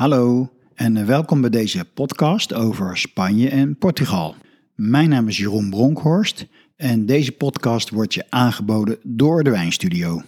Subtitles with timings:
[0.00, 4.34] Hallo en welkom bij deze podcast over Spanje en Portugal.
[4.74, 10.22] Mijn naam is Jeroen Bronkhorst en deze podcast wordt je aangeboden door de Wijnstudio.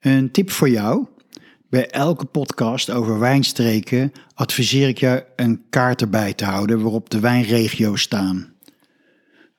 [0.00, 1.06] Een tip voor jou.
[1.68, 7.20] Bij elke podcast over wijnstreken adviseer ik je een kaart erbij te houden waarop de
[7.20, 8.52] wijnregio's staan.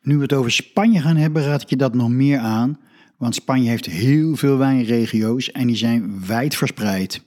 [0.02, 2.80] Nu we het over Spanje gaan hebben, raad ik je dat nog meer aan,
[3.18, 7.22] want Spanje heeft heel veel wijnregio's en die zijn wijd verspreid.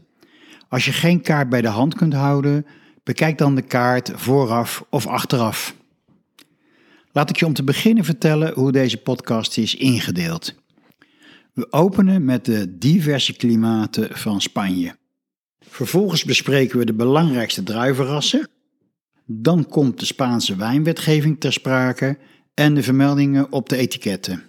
[0.77, 2.67] Als je geen kaart bij de hand kunt houden,
[3.03, 5.75] bekijk dan de kaart vooraf of achteraf.
[7.13, 10.55] Laat ik je om te beginnen vertellen hoe deze podcast is ingedeeld.
[11.53, 14.97] We openen met de diverse klimaten van Spanje.
[15.61, 18.49] Vervolgens bespreken we de belangrijkste druivenrassen.
[19.27, 22.19] Dan komt de Spaanse wijnwetgeving ter sprake
[22.55, 24.43] en de vermeldingen op de etiketten.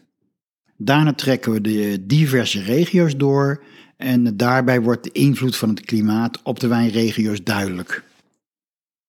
[0.77, 3.63] Daarna trekken we de diverse regio's door
[3.97, 8.03] en daarbij wordt de invloed van het klimaat op de wijnregio's duidelijk.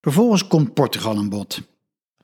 [0.01, 1.63] Vervolgens komt Portugal aan bod.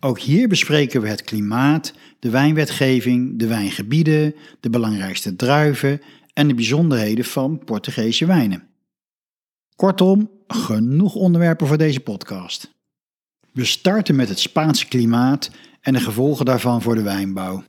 [0.01, 6.01] Ook hier bespreken we het klimaat, de wijnwetgeving, de wijngebieden, de belangrijkste druiven
[6.33, 8.69] en de bijzonderheden van Portugese wijnen.
[9.77, 12.73] Kortom, genoeg onderwerpen voor deze podcast.
[13.53, 17.65] We starten met het Spaanse klimaat en de gevolgen daarvan voor de wijnbouw.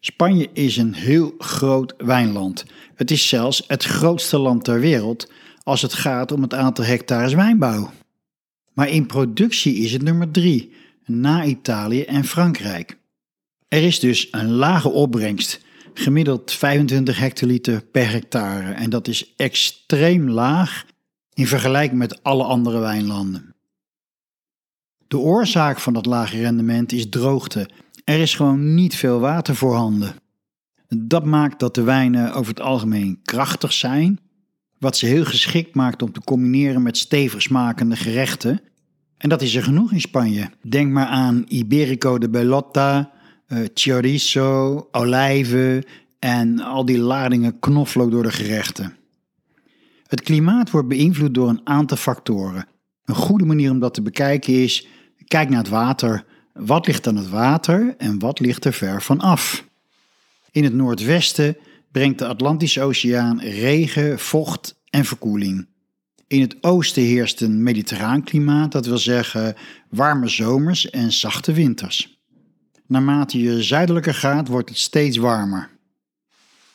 [0.00, 2.64] Spanje is een heel groot wijnland.
[2.94, 5.30] Het is zelfs het grootste land ter wereld
[5.62, 7.90] als het gaat om het aantal hectares wijnbouw.
[8.72, 10.72] Maar in productie is het nummer drie,
[11.04, 12.98] na Italië en Frankrijk.
[13.68, 15.60] Er is dus een lage opbrengst,
[15.94, 20.84] gemiddeld 25 hectoliter per hectare, en dat is extreem laag
[21.34, 23.54] in vergelijking met alle andere wijnlanden.
[25.08, 27.68] De oorzaak van dat lage rendement is droogte
[28.04, 30.14] er is gewoon niet veel water voorhanden.
[30.88, 34.20] Dat maakt dat de wijnen over het algemeen krachtig zijn,
[34.78, 38.60] wat ze heel geschikt maakt om te combineren met stevig smakende gerechten.
[39.16, 40.50] En dat is er genoeg in Spanje.
[40.68, 43.12] Denk maar aan Iberico de Bellota,
[43.48, 45.84] uh, chorizo, olijven
[46.18, 48.96] en al die ladingen knoflook door de gerechten.
[50.06, 52.66] Het klimaat wordt beïnvloed door een aantal factoren.
[53.04, 54.86] Een goede manier om dat te bekijken is:
[55.24, 56.24] kijk naar het water.
[56.60, 59.64] Wat ligt aan het water en wat ligt er ver van af?
[60.50, 61.56] In het noordwesten
[61.92, 65.68] brengt de Atlantische Oceaan regen, vocht en verkoeling.
[66.26, 69.54] In het oosten heerst een mediterraan klimaat, dat wil zeggen
[69.88, 72.18] warme zomers en zachte winters.
[72.86, 75.70] Naarmate je zuidelijker gaat, wordt het steeds warmer.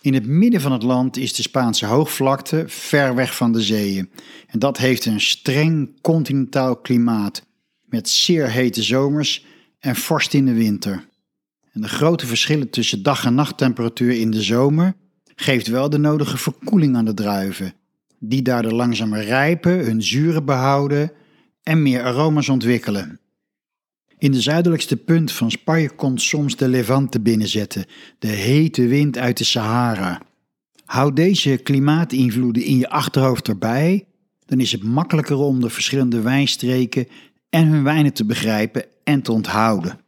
[0.02, 4.10] In het midden van het land is de Spaanse hoogvlakte ver weg van de zeeën.
[4.48, 7.46] En dat heeft een streng continentaal klimaat
[7.86, 9.46] met zeer hete zomers
[9.86, 11.08] en vorst in de winter.
[11.72, 14.94] En de grote verschillen tussen dag- en nachttemperatuur in de zomer
[15.36, 17.74] geeft wel de nodige verkoeling aan de druiven,
[18.20, 21.12] die daardoor langzamer rijpen, hun zuren behouden
[21.64, 23.20] en meer aroma's ontwikkelen.
[24.18, 27.86] In de zuidelijkste punt van Spanje komt soms de Levante binnenzetten,
[28.20, 30.22] de hete wind uit de Sahara.
[30.86, 34.08] Houd deze klimaatinvloeden in je achterhoofd erbij,
[34.46, 37.08] dan is het makkelijker om de verschillende wijnstreken
[37.56, 40.00] en hun wijnen te begrijpen en te onthouden.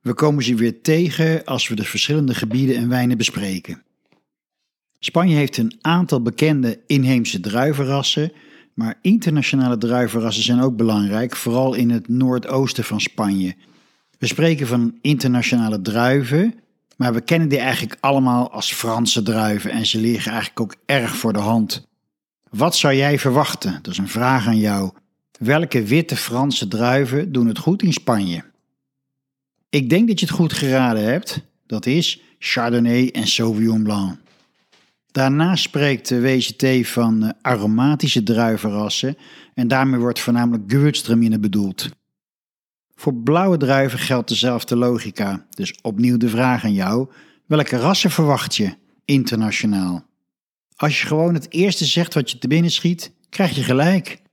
[0.00, 3.82] We komen ze weer tegen als we de verschillende gebieden en wijnen bespreken.
[4.98, 8.32] Spanje heeft een aantal bekende inheemse druivenrassen,
[8.74, 13.54] maar internationale druivenrassen zijn ook belangrijk, vooral in het noordoosten van Spanje.
[14.18, 16.54] We spreken van internationale druiven,
[16.96, 21.16] maar we kennen die eigenlijk allemaal als Franse druiven en ze liggen eigenlijk ook erg
[21.16, 21.88] voor de hand.
[22.50, 23.78] Wat zou jij verwachten?
[23.82, 24.92] Dat is een vraag aan jou.
[25.38, 28.44] Welke witte Franse druiven doen het goed in Spanje?
[29.68, 31.40] Ik denk dat je het goed geraden hebt.
[31.66, 34.18] Dat is Chardonnay en Sauvignon Blanc.
[35.10, 39.16] Daarnaast spreekt de WCT van eh, aromatische druivenrassen
[39.54, 41.88] en daarmee wordt voornamelijk Gewürztraminer bedoeld.
[42.94, 47.08] Voor blauwe druiven geldt dezelfde logica, dus opnieuw de vraag aan jou:
[47.46, 48.74] welke rassen verwacht je
[49.04, 50.06] internationaal?
[50.76, 54.26] Als je gewoon het eerste zegt wat je te binnen schiet, krijg je gelijk.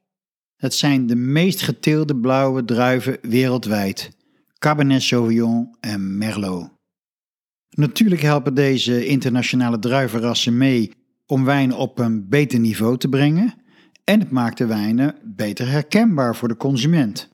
[0.56, 4.18] Het zijn de meest geteelde blauwe druiven wereldwijd:
[4.58, 6.70] Cabernet Sauvignon en Merlot.
[7.70, 10.92] Natuurlijk helpen deze internationale druivenrassen mee
[11.26, 13.54] om wijnen op een beter niveau te brengen
[14.04, 17.30] en het maakt de wijnen beter herkenbaar voor de consument.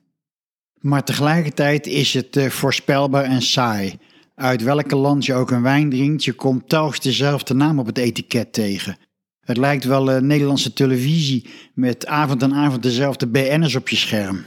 [0.78, 3.98] Maar tegelijkertijd is het eh, voorspelbaar en saai.
[4.34, 7.98] Uit welke land je ook een wijn drinkt, je komt telkens dezelfde naam op het
[7.98, 8.96] etiket tegen.
[9.44, 14.44] Het lijkt wel uh, Nederlandse televisie met avond aan avond dezelfde BN'ers op je scherm.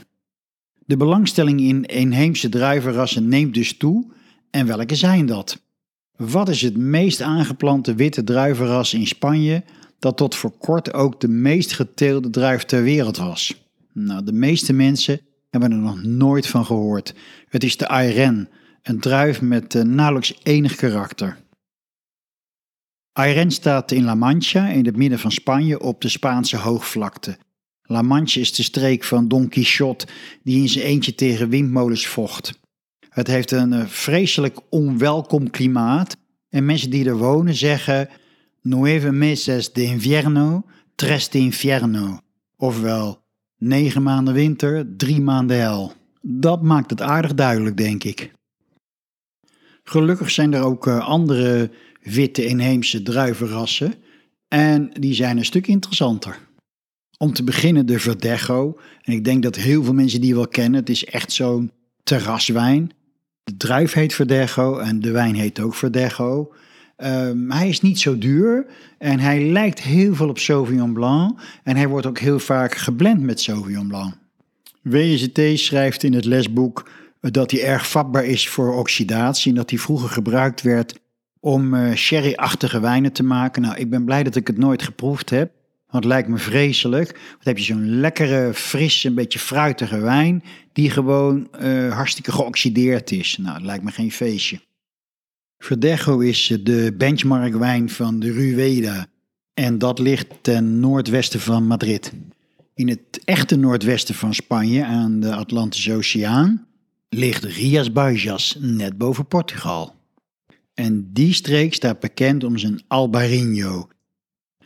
[0.86, 4.06] De belangstelling in inheemse druivenrassen neemt dus toe.
[4.50, 5.60] En welke zijn dat?
[6.16, 9.64] Wat is het meest aangeplante witte druivenras in Spanje
[9.98, 13.64] dat tot voor kort ook de meest geteelde druif ter wereld was.
[13.92, 15.20] Nou, de meeste mensen
[15.50, 17.14] hebben er nog nooit van gehoord.
[17.48, 18.48] Het is de Ayren,
[18.82, 21.36] een druif met uh, nauwelijks enig karakter.
[23.16, 27.38] Ayren staat in La Mancha, in het midden van Spanje, op de Spaanse hoogvlakte.
[27.82, 30.06] La Mancha is de streek van Don Quixote,
[30.42, 32.58] die in zijn eentje tegen windmolens vocht.
[33.08, 36.16] Het heeft een uh, vreselijk onwelkom klimaat
[36.48, 38.08] en mensen die er wonen zeggen
[38.62, 40.64] nueve meses de invierno,
[40.94, 42.18] tres de infierno.
[42.56, 43.22] Ofwel,
[43.58, 45.92] negen maanden winter, drie maanden hel.
[46.22, 48.32] Dat maakt het aardig duidelijk, denk ik.
[49.82, 51.70] Gelukkig zijn er ook uh, andere
[52.06, 53.94] witte inheemse druivenrassen
[54.48, 56.38] en die zijn een stuk interessanter.
[57.18, 58.78] Om te beginnen de Verdecho.
[59.02, 60.80] En ik denk dat heel veel mensen die wel kennen.
[60.80, 61.70] Het is echt zo'n
[62.02, 62.90] terraswijn.
[63.44, 66.52] De druif heet Verdecho en de wijn heet ook Verdecho.
[66.96, 68.66] Um, hij is niet zo duur
[68.98, 71.40] en hij lijkt heel veel op Sauvignon Blanc.
[71.62, 74.14] En hij wordt ook heel vaak geblend met Sauvignon Blanc.
[74.82, 79.78] WST schrijft in het lesboek dat hij erg vatbaar is voor oxidatie en dat hij
[79.78, 80.94] vroeger gebruikt werd
[81.40, 83.62] om uh, sherry-achtige wijnen te maken.
[83.62, 85.50] Nou, ik ben blij dat ik het nooit geproefd heb.
[85.90, 87.12] Want het lijkt me vreselijk.
[87.12, 90.42] Dan heb je zo'n lekkere, frisse, een beetje fruitige wijn.
[90.72, 93.36] die gewoon uh, hartstikke geoxideerd is.
[93.36, 94.60] Nou, dat lijkt me geen feestje.
[95.58, 99.06] Verdejo is de benchmarkwijn van de Rueda.
[99.54, 102.12] En dat ligt ten noordwesten van Madrid.
[102.74, 106.66] In het echte noordwesten van Spanje, aan de Atlantische Oceaan,
[107.08, 109.94] ligt Rias Baixas, net boven Portugal.
[110.76, 113.88] En die streek staat bekend om zijn Albarino.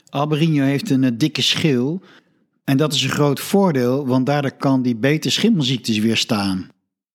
[0.09, 2.03] Albarino heeft een eh, dikke schil
[2.65, 6.69] en dat is een groot voordeel, want daardoor kan die beter schimmelziektes weerstaan.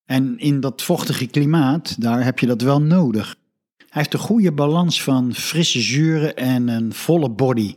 [0.05, 3.35] En in dat vochtige klimaat, daar heb je dat wel nodig.
[3.77, 7.75] Hij heeft een goede balans van frisse zuren en een volle body.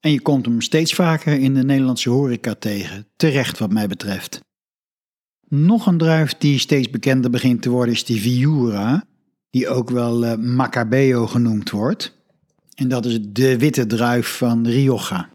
[0.00, 4.40] En je komt hem steeds vaker in de Nederlandse horeca tegen, terecht wat mij betreft.
[5.48, 9.04] Nog een druif die steeds bekender begint te worden is de Viura,
[9.50, 12.16] die ook wel uh, Macabeo genoemd wordt.
[12.74, 15.28] En dat is de witte druif van Rioja.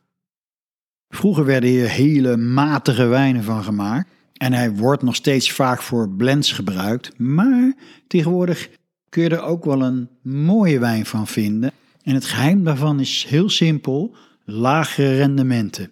[1.09, 4.09] Vroeger werden hier hele matige wijnen van gemaakt.
[4.33, 7.19] En hij wordt nog steeds vaak voor blends gebruikt.
[7.19, 7.73] Maar
[8.07, 8.69] tegenwoordig
[9.09, 11.71] kun je er ook wel een mooie wijn van vinden.
[12.03, 15.91] En het geheim daarvan is heel simpel: lage rendementen.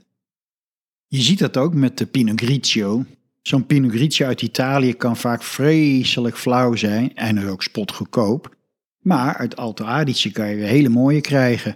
[1.08, 3.06] Je ziet dat ook met de Pinot Grigio.
[3.42, 8.56] Zo'n Pinot Grigio uit Italië kan vaak vreselijk flauw zijn en is ook spotgoedkoop.
[9.00, 11.76] Maar uit Alto Adige kan je weer hele mooie krijgen.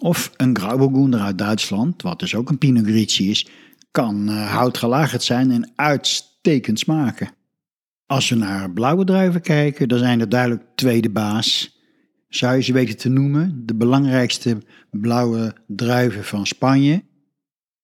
[0.00, 3.48] Of een Grauburgunder uit Duitsland, wat dus ook een Pinot Grigio is,
[3.90, 7.30] kan uh, houtgelagerd zijn en uitstekend smaken.
[8.06, 11.78] Als we naar blauwe druiven kijken, dan zijn er duidelijk tweede baas.
[12.28, 13.62] Zou je ze weten te noemen?
[13.66, 17.04] De belangrijkste blauwe druiven van Spanje.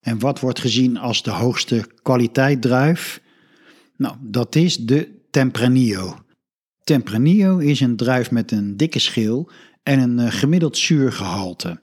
[0.02, 3.22] En wat wordt gezien als de hoogste kwaliteit druif?
[3.96, 6.18] Nou, dat is de Tempranillo.
[6.84, 9.50] Tempranillo is een druif met een dikke schil
[9.82, 11.82] en een uh, gemiddeld zuurgehalte.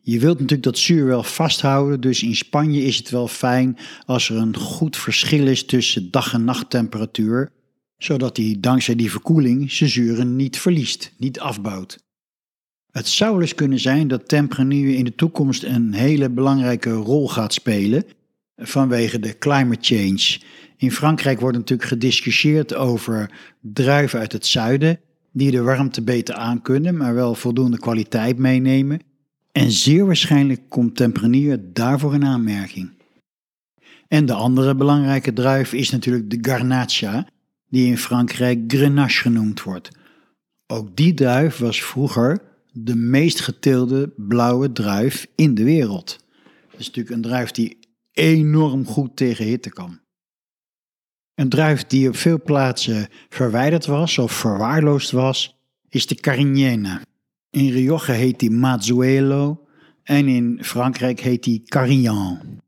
[0.00, 4.28] Je wilt natuurlijk dat zuur wel vasthouden, dus in Spanje is het wel fijn als
[4.28, 7.52] er een goed verschil is tussen dag- en nachttemperatuur,
[7.96, 12.03] zodat hij dankzij die verkoeling zijn zuren niet verliest, niet afbouwt.
[12.94, 17.52] Het zou dus kunnen zijn dat Tempranillo in de toekomst een hele belangrijke rol gaat
[17.52, 18.04] spelen
[18.56, 20.38] vanwege de climate change.
[20.76, 25.00] In Frankrijk wordt natuurlijk gediscussieerd over druiven uit het zuiden
[25.32, 29.00] die de warmte beter aankunnen, maar wel voldoende kwaliteit meenemen.
[29.52, 32.90] En zeer waarschijnlijk komt Tempranillo daarvoor in aanmerking.
[34.08, 37.26] En de andere belangrijke druif is natuurlijk de Garnacha,
[37.68, 39.88] die in Frankrijk Grenache genoemd wordt.
[40.66, 46.18] Ook die druif was vroeger de meest geteelde blauwe druif in de wereld.
[46.70, 47.78] Dat is natuurlijk een druif die
[48.12, 50.00] enorm goed tegen hitte kan.
[51.34, 57.02] Een druif die op veel plaatsen verwijderd was of verwaarloosd was, is de Carignana.
[57.50, 59.66] In Rioja heet die Mazzuelo
[60.02, 62.62] en in Frankrijk heet die Carignan.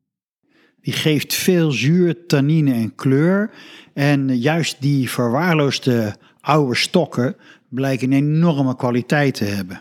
[0.80, 3.50] Die geeft veel zuur, tannine en kleur.
[3.94, 7.36] En juist die verwaarloosde oude stokken
[7.68, 9.80] blijken enorme kwaliteit te hebben.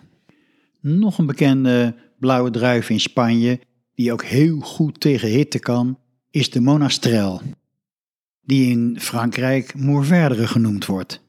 [0.88, 3.60] Nog een bekende blauwe druif in Spanje,
[3.96, 6.00] die ook heel goed tegen hitte kan,
[6.30, 7.42] is de Monastrel,
[8.42, 11.24] die in Frankrijk Mourvèdre genoemd wordt.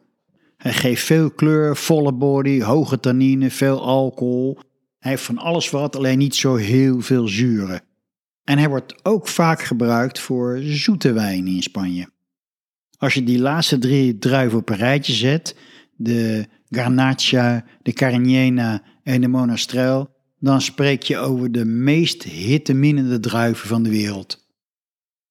[0.56, 4.58] Hij geeft veel kleur, volle body, hoge tannine, veel alcohol.
[4.98, 7.80] Hij heeft van alles wat, alleen niet zo heel veel zuren.
[8.44, 12.08] En hij wordt ook vaak gebruikt voor zoete wijnen in Spanje.
[12.98, 15.56] Als je die laatste drie druiven op een rijtje zet,
[15.96, 20.08] de Garnacha, de Carignana en de Monastrel,
[20.38, 24.46] dan spreek je over de meest hitteminnende druiven van de wereld.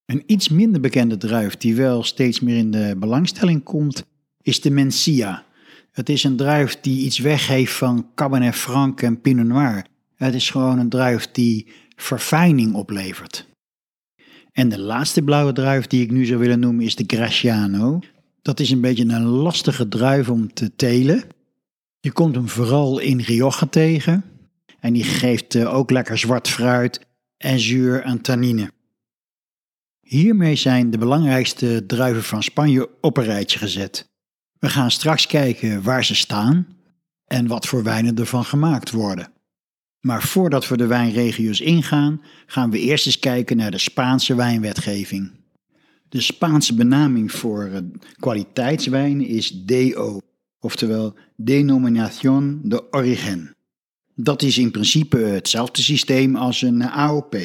[0.06, 4.06] Een iets minder bekende druif die wel steeds meer in de belangstelling komt,
[4.42, 5.46] is de Mencia.
[5.92, 9.86] Het is een druif die iets weggeeft van Cabernet Franc en Pinot Noir.
[10.16, 13.48] Het is gewoon een druif die verfijning oplevert.
[14.52, 18.00] En de laatste blauwe druif die ik nu zou willen noemen is de Graciano.
[18.42, 21.24] Dat is een beetje een lastige druif om te telen.
[22.06, 24.24] Je komt hem vooral in Rioja tegen.
[24.80, 27.00] En die geeft eh, ook lekker zwart fruit
[27.38, 28.72] en zuur en tannine.
[30.00, 34.10] Hiermee zijn de belangrijkste druiven van Spanje op een rijtje gezet.
[34.60, 36.68] We gaan straks kijken waar ze staan
[37.26, 39.32] en wat voor wijnen ervan gemaakt worden.
[40.00, 45.32] Maar voordat we de wijnregio's ingaan, gaan we eerst eens kijken naar de Spaanse wijnwetgeving.
[46.10, 47.80] De Spaanse benaming voor eh,
[48.20, 50.20] kwaliteitswijn is DO,
[50.66, 53.56] oftewel Denominación de Origen.
[54.16, 57.36] Dat is in principe hetzelfde systeem als een AOP.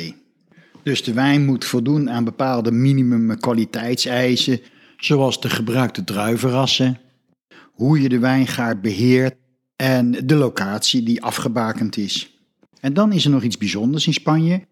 [0.82, 4.60] Dus de wijn moet voldoen aan bepaalde minimum kwaliteitseisen,
[4.96, 6.98] zoals de gebruikte druivenrassen,
[7.72, 9.36] hoe je de wijngaard beheert
[9.76, 12.40] en de locatie die afgebakend is.
[12.80, 14.66] En dan is er nog iets bijzonders in Spanje,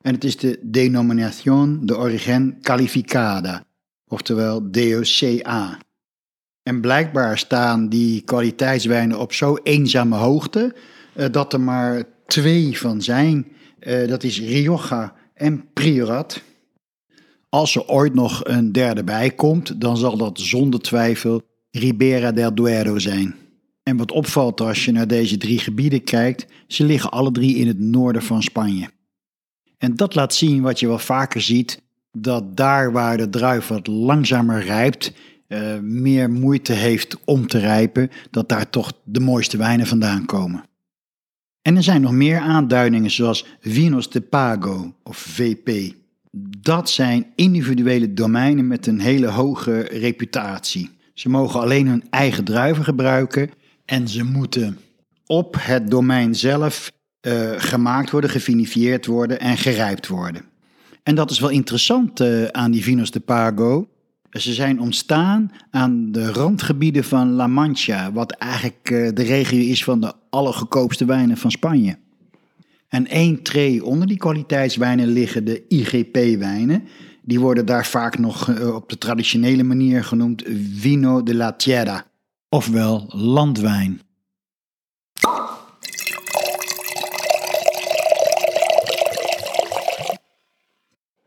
[0.00, 3.64] en het is de Denominación de Origen Calificada,
[4.08, 5.78] oftewel DOCA.
[6.62, 10.74] En blijkbaar staan die kwaliteitswijnen op zo eenzame hoogte
[11.16, 13.46] uh, dat er maar twee van zijn.
[13.80, 16.42] Uh, dat is Rioja en Priorat.
[17.48, 22.54] Als er ooit nog een derde bij komt, dan zal dat zonder twijfel Ribera del
[22.54, 23.34] Duero zijn.
[23.82, 27.66] En wat opvalt als je naar deze drie gebieden kijkt, ze liggen alle drie in
[27.66, 28.90] het noorden van Spanje.
[29.78, 33.86] En dat laat zien wat je wel vaker ziet, dat daar waar de druif wat
[33.86, 35.12] langzamer rijpt,
[35.52, 40.64] uh, meer moeite heeft om te rijpen, dat daar toch de mooiste wijnen vandaan komen.
[41.62, 45.94] En er zijn nog meer aanduidingen zoals Vinos de Pago of VP.
[46.58, 50.90] Dat zijn individuele domeinen met een hele hoge reputatie.
[51.14, 53.50] Ze mogen alleen hun eigen druiven gebruiken
[53.84, 54.78] en ze moeten
[55.26, 56.92] op het domein zelf
[57.26, 60.44] uh, gemaakt worden, gefinifieerd worden en gerijpt worden.
[61.02, 63.88] En dat is wel interessant uh, aan die Vinos de Pago.
[64.40, 69.84] Ze zijn ontstaan aan de randgebieden van La Mancha, wat eigenlijk uh, de regio is
[69.84, 71.98] van de allergekoopste wijnen van Spanje.
[72.88, 76.84] En één tree onder die kwaliteitswijnen liggen de IGP-wijnen.
[77.22, 80.42] Die worden daar vaak nog op de traditionele manier genoemd
[80.74, 82.06] Vino de la Tierra,
[82.48, 84.00] ofwel landwijn.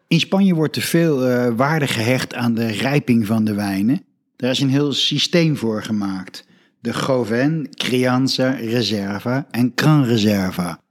[0.08, 4.04] In Spanje wordt er veel uh, waarde gehecht aan de rijping van de wijnen.
[4.36, 6.46] Daar is een heel systeem voor gemaakt.
[6.80, 10.82] De Goven, Crianza, Reserva en Gran Reserva.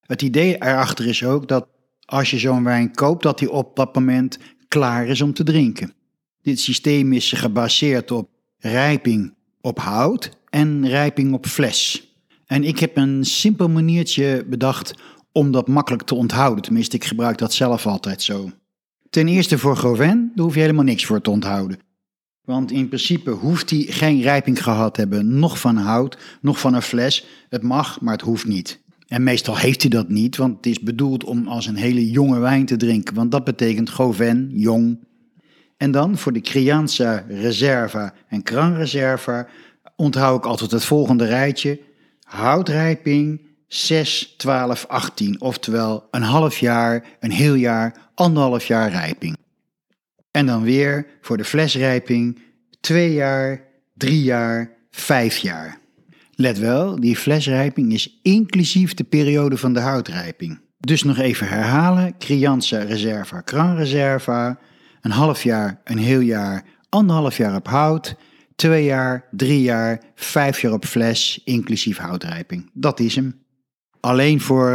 [0.00, 1.68] Het idee erachter is ook dat
[2.04, 4.38] als je zo'n wijn koopt, dat die op dat moment
[4.68, 5.92] klaar is om te drinken.
[6.42, 12.08] Dit systeem is gebaseerd op rijping op hout en rijping op fles.
[12.46, 14.94] En ik heb een simpel maniertje bedacht
[15.34, 16.64] om dat makkelijk te onthouden.
[16.64, 18.50] Tenminste, ik gebruik dat zelf altijd zo.
[19.10, 21.78] Ten eerste voor Goven, daar hoef je helemaal niks voor te onthouden.
[22.44, 26.74] Want in principe hoeft hij geen rijping gehad te hebben, nog van hout, nog van
[26.74, 27.26] een fles.
[27.48, 28.82] Het mag, maar het hoeft niet.
[29.06, 32.38] En meestal heeft hij dat niet, want het is bedoeld om als een hele jonge
[32.38, 34.98] wijn te drinken, want dat betekent Goven, jong.
[35.76, 39.46] En dan voor de Crianza Reserva en Gran Reserva
[39.96, 41.80] onthoud ik altijd het volgende rijtje.
[42.20, 43.40] Houtrijping,
[43.74, 45.40] 6, 12, 18.
[45.40, 49.36] Oftewel een half jaar, een heel jaar, anderhalf jaar rijping.
[50.30, 52.38] En dan weer voor de flesrijping
[52.80, 53.64] 2 jaar,
[53.94, 55.78] 3 jaar, 5 jaar.
[56.34, 60.60] Let wel, die flesrijping is inclusief de periode van de houtrijping.
[60.78, 64.58] Dus nog even herhalen: Crianza Reserva, Gran Reserva.
[65.00, 68.16] Een half jaar, een heel jaar, anderhalf jaar op hout.
[68.56, 72.70] Twee jaar, drie jaar, vijf jaar op fles, inclusief houtrijping.
[72.72, 73.43] Dat is hem.
[74.04, 74.70] Alleen voor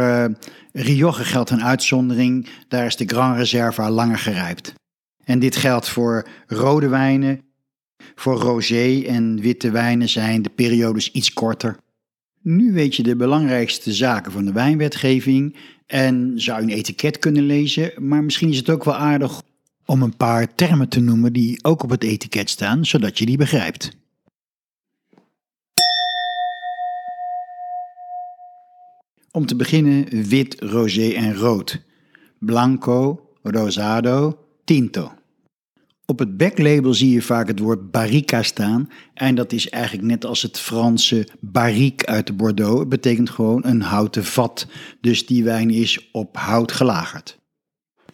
[0.72, 2.48] uh, geldt een uitzondering.
[2.68, 4.72] Daar is de Grand Reserva langer gerijpt.
[5.24, 7.40] En dit geldt voor rode wijnen.
[8.14, 11.76] Voor rosé en witte wijnen zijn de periodes iets korter.
[12.42, 15.56] Nu weet je de belangrijkste zaken van de wijnwetgeving
[15.86, 19.42] en zou je een etiket kunnen lezen, maar misschien is het ook wel aardig
[19.84, 23.36] om een paar termen te noemen die ook op het etiket staan, zodat je die
[23.36, 23.99] begrijpt.
[29.32, 31.82] Om te beginnen wit, rosé en rood.
[32.38, 35.12] Blanco, rosado, tinto.
[36.06, 38.88] Op het backlabel zie je vaak het woord barrica staan.
[39.14, 42.78] En dat is eigenlijk net als het Franse barrique uit de Bordeaux.
[42.78, 44.66] Het betekent gewoon een houten vat.
[45.00, 47.38] Dus die wijn is op hout gelagerd.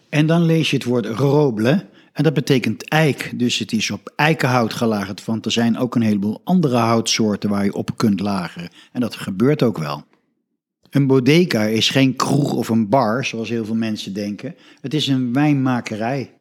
[0.08, 1.87] En dan lees je het woord roble.
[2.12, 3.32] En dat betekent eik.
[3.37, 5.25] Dus het is op eikenhout gelagerd.
[5.25, 8.70] Want er zijn ook een heleboel andere houtsoorten waar je op kunt lageren.
[8.92, 10.04] En dat gebeurt ook wel.
[10.90, 14.55] Een bodega is geen kroeg of een bar, zoals heel veel mensen denken.
[14.81, 16.38] Het is een wijnmakerij.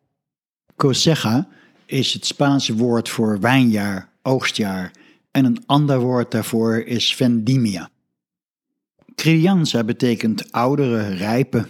[0.75, 1.47] Cosecha
[1.85, 4.91] is het Spaanse woord voor wijnjaar, oogstjaar.
[5.31, 7.89] En een ander woord daarvoor is vendimia.
[9.15, 11.67] Crianza betekent oudere, rijpe.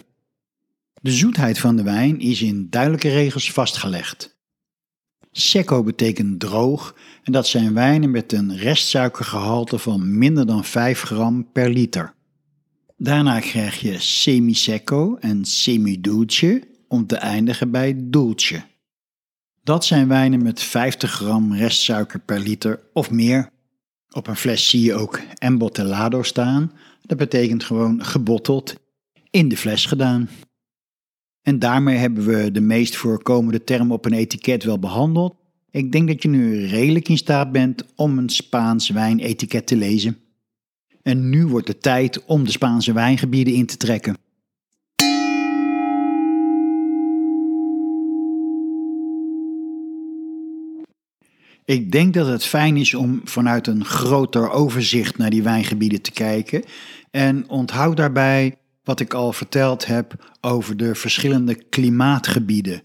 [1.01, 4.37] De zoetheid van de wijn is in duidelijke regels vastgelegd.
[5.31, 11.51] Secco betekent droog en dat zijn wijnen met een restsuikergehalte van minder dan 5 gram
[11.51, 12.13] per liter.
[12.97, 18.63] Daarna krijg je semi-secco en semi-dulce om te eindigen bij dulce.
[19.63, 23.49] Dat zijn wijnen met 50 gram restsuiker per liter of meer.
[24.09, 26.71] Op een fles zie je ook embotellado staan.
[27.01, 28.75] Dat betekent gewoon gebotteld,
[29.29, 30.29] in de fles gedaan.
[31.41, 35.35] En daarmee hebben we de meest voorkomende term op een etiket wel behandeld.
[35.71, 40.17] Ik denk dat je nu redelijk in staat bent om een Spaans wijnetiket te lezen.
[41.07, 44.17] En nu wordt het tijd om de Spaanse wijngebieden in te trekken.
[51.65, 56.11] Ik denk dat het fijn is om vanuit een groter overzicht naar die wijngebieden te
[56.11, 56.63] kijken.
[57.11, 62.81] En onthoud daarbij wat ik al verteld heb over de verschillende klimaatgebieden.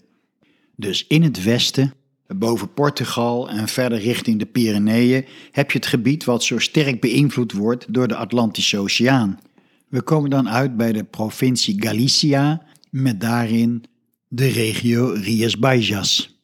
[0.75, 1.93] Dus in het westen,
[2.35, 7.51] boven Portugal en verder richting de Pyreneeën, heb je het gebied wat zo sterk beïnvloed
[7.51, 9.39] wordt door de Atlantische Oceaan.
[9.87, 13.83] We komen dan uit bij de provincie Galicia, met daarin
[14.27, 16.39] de regio Rias Baixas.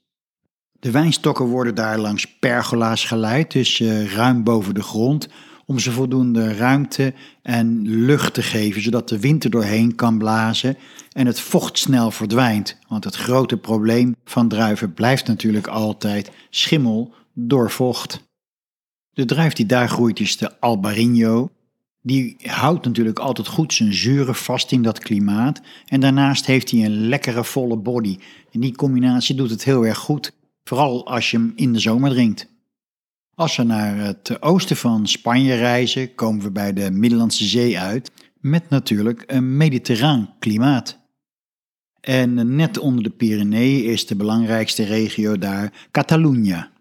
[0.80, 5.28] De wijnstokken worden daar langs pergola's geleid, dus uh, ruim boven de grond,
[5.70, 10.78] om ze voldoende ruimte en lucht te geven, zodat de wind er doorheen kan blazen
[11.12, 12.78] en het vocht snel verdwijnt.
[12.88, 18.26] Want het grote probleem van druiven blijft natuurlijk altijd schimmel door vocht.
[19.10, 21.50] De druif die daar groeit is de Albarino.
[22.02, 25.62] Die houdt natuurlijk altijd goed zijn zuren vast in dat klimaat.
[25.86, 28.18] En daarnaast heeft hij een lekkere volle body.
[28.52, 30.32] En die combinatie doet het heel erg goed.
[30.64, 32.57] Vooral als je hem in de zomer drinkt.
[33.38, 38.12] Als we naar het oosten van Spanje reizen, komen we bij de Middellandse Zee uit,
[38.40, 41.00] met natuurlijk een mediterraan klimaat.
[42.02, 46.72] En net onder de Pyreneeën is de belangrijkste regio daar Catalunya.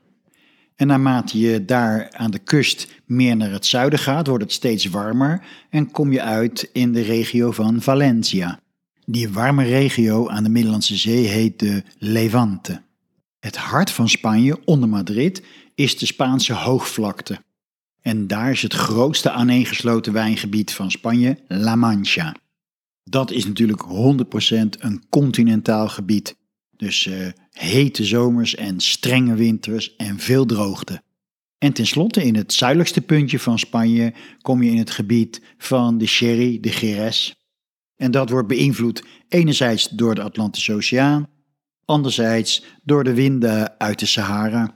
[0.76, 4.84] En naarmate je daar aan de kust meer naar het zuiden gaat, wordt het steeds
[4.84, 8.60] warmer en kom je uit in de regio van Valencia.
[9.04, 12.84] Die warme regio aan de Middellandse Zee heet de Levante.
[13.40, 15.42] Het hart van Spanje, onder Madrid,
[15.76, 17.44] is de Spaanse hoogvlakte.
[18.00, 22.34] En daar is het grootste aaneengesloten wijngebied van Spanje, La Mancha.
[23.04, 23.86] Dat is natuurlijk 100%
[24.78, 26.36] een continentaal gebied.
[26.76, 31.02] Dus uh, hete zomers en strenge winters en veel droogte.
[31.58, 36.06] En tenslotte in het zuidelijkste puntje van Spanje kom je in het gebied van de
[36.06, 37.34] sherry, de Jerez.
[37.96, 41.34] En dat wordt beïnvloed enerzijds door de Atlantische Oceaan
[41.86, 44.75] anderzijds door de winden uit de Sahara.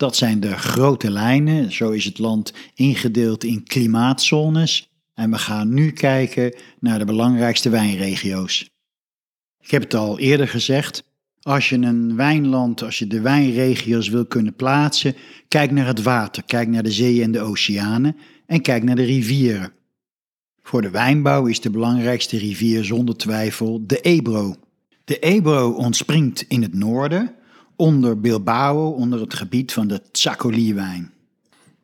[0.00, 5.74] Dat zijn de grote lijnen, zo is het land ingedeeld in klimaatzones en we gaan
[5.74, 8.70] nu kijken naar de belangrijkste wijnregio's.
[9.60, 11.04] Ik heb het al eerder gezegd,
[11.42, 15.14] als je een wijnland, als je de wijnregio's wil kunnen plaatsen,
[15.48, 19.04] kijk naar het water, kijk naar de zeeën en de oceanen en kijk naar de
[19.04, 19.72] rivieren.
[20.62, 24.56] Voor de wijnbouw is de belangrijkste rivier zonder twijfel de Ebro.
[25.04, 27.34] De Ebro ontspringt in het noorden,
[27.80, 31.12] onder Bilbao, onder het gebied van de Tzakolierwijn.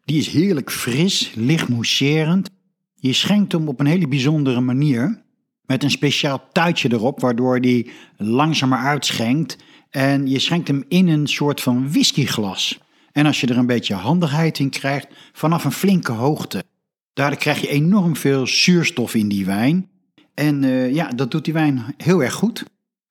[0.05, 2.51] Die is heerlijk fris, licht mousserend.
[2.95, 5.23] Je schenkt hem op een hele bijzondere manier,
[5.67, 9.57] met een speciaal tuitje erop, waardoor die langzamer uitschenkt.
[9.91, 12.79] En je schenkt hem in een soort van whiskyglas.
[13.13, 16.65] En als je er een beetje handigheid in krijgt, vanaf een flinke hoogte.
[17.13, 19.89] Daardoor krijg je enorm veel zuurstof in die wijn.
[20.35, 22.65] En uh, ja, dat doet die wijn heel erg goed.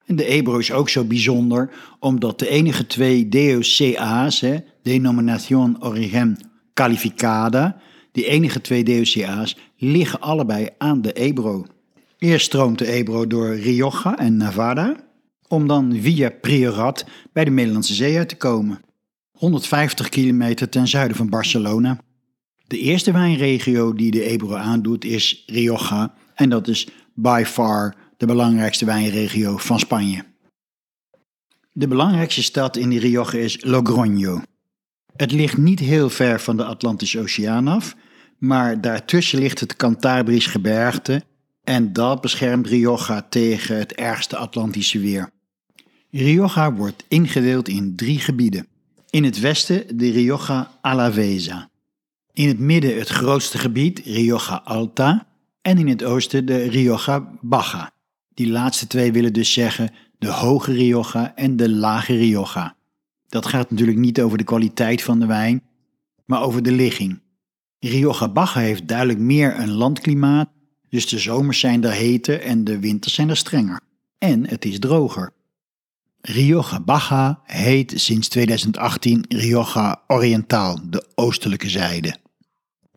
[0.06, 6.38] En de Ebro is ook zo bijzonder omdat de enige twee DOCA's, hè, Denominación Origen
[6.74, 7.78] Calificada,
[8.12, 11.66] die enige twee DOCA's liggen allebei aan de Ebro.
[12.18, 14.96] Eerst stroomt de Ebro door Rioja en Nevada,
[15.48, 18.82] om dan via Priorat bij de Middellandse Zee uit te komen.
[19.32, 22.00] 150 kilometer ten zuiden van Barcelona.
[22.68, 28.26] De eerste wijnregio die de Ebro aandoet is Rioja en dat is by far de
[28.26, 30.26] belangrijkste wijnregio van Spanje.
[31.72, 34.42] De belangrijkste stad in de Rioja is Logroño.
[35.16, 37.96] Het ligt niet heel ver van de Atlantische Oceaan af,
[38.38, 41.24] maar daartussen ligt het Cantabrisch gebergte
[41.64, 45.30] en dat beschermt Rioja tegen het ergste Atlantische weer.
[46.12, 48.68] Rioja wordt ingedeeld in drie gebieden.
[49.10, 51.70] In het westen de Rioja Alavesa.
[52.34, 55.28] In het midden het grootste gebied, Rioja Alta.
[55.62, 57.92] En in het oosten de Rioja Baja.
[58.36, 62.76] Die laatste twee willen dus zeggen de hoge Rioja en de lage Rioja.
[63.28, 65.64] Dat gaat natuurlijk niet over de kwaliteit van de wijn,
[66.26, 67.20] maar over de ligging.
[67.80, 70.50] Rioja Baja heeft duidelijk meer een landklimaat,
[70.90, 73.80] dus de zomers zijn er heter en de winters zijn er strenger.
[74.18, 75.34] En het is droger.
[76.22, 82.16] Rioja Baja heet sinds 2018 Rioja Orientaal, de oostelijke zijde.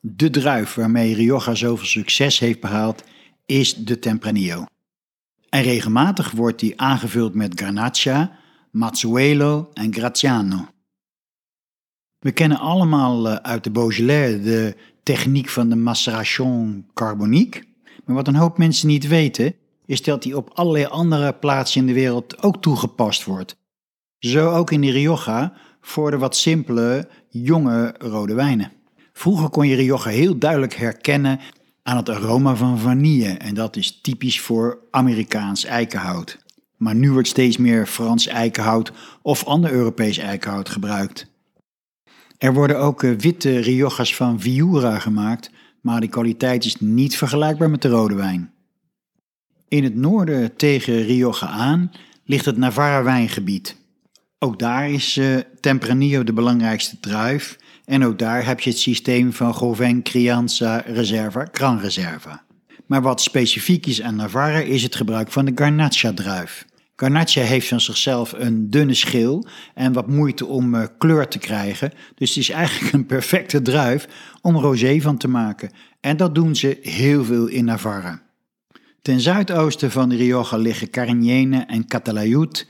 [0.01, 3.05] De druif waarmee Rioja zoveel succes heeft behaald
[3.47, 4.65] is de Tempranillo.
[5.49, 8.39] En regelmatig wordt die aangevuld met Garnacha,
[8.71, 10.67] Mazzuelo en Graziano.
[12.19, 17.65] We kennen allemaal eh, uit de Beaujolais de techniek van de maceration carbonique.
[18.05, 19.55] Maar wat een hoop mensen niet weten,
[19.87, 23.57] is dat die op allerlei andere plaatsen in de wereld ook toegepast wordt.
[24.19, 28.73] Zo ook in de Rioja voor de wat simpele, jonge rode wijnen.
[29.13, 31.41] Vroeger kon je Rioja heel duidelijk herkennen
[31.89, 36.39] aan het aroma van vanille en dat is typisch voor Amerikaans eikenhout.
[36.77, 41.27] Maar nu wordt steeds meer Frans eikenhout of ander Europees eikenhout gebruikt.
[42.39, 47.71] Er worden ook eh, witte Riojas van Viura gemaakt, maar die kwaliteit is niet vergelijkbaar
[47.71, 48.53] met de rode wijn.
[49.69, 51.93] In het noorden tegen Rioja aan
[52.25, 53.77] ligt het Navarra wijngebied.
[54.39, 59.33] Ook daar is uh, Tempranillo de belangrijkste druif en ook daar heb je het systeem
[59.33, 62.43] van Goven Crianza Reserva Gran Reserva.
[62.87, 66.67] Maar wat specifiek is aan Navarra is het gebruik van de Garnacha-druif.
[66.97, 71.93] Garnacha heeft van zichzelf een dunne schil en wat moeite om uh, kleur te krijgen.
[72.15, 74.09] Dus het is eigenlijk een perfecte druif
[74.43, 75.71] om rosé van te maken.
[76.01, 78.23] En dat doen ze heel veel in Navarra.
[79.03, 82.69] Ten zuidoosten van de Rioja liggen Carignane en Catalayud,